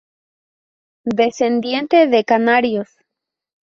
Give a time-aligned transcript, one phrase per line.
[1.05, 2.89] Descendiente de canarios.